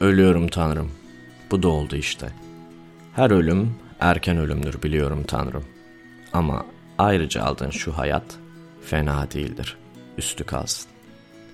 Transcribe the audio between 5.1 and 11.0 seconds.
Tanrım. Ama ayrıca aldığın şu hayat fena değildir. Üstü kalsın.